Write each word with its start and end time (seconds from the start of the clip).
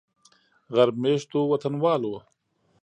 غرب 0.75 0.95
میشتو 1.03 1.39
وطنوالو 1.51 2.15